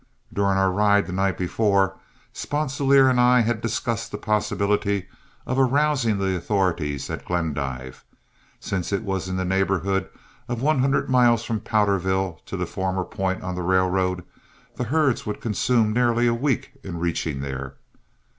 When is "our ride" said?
0.57-1.05